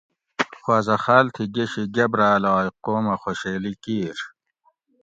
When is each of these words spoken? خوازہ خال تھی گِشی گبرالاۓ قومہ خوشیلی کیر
خوازہ 0.61 0.95
خال 1.03 1.25
تھی 1.33 1.43
گِشی 1.55 1.83
گبرالاۓ 1.95 2.67
قومہ 2.83 3.15
خوشیلی 3.21 3.73
کیر 3.83 4.17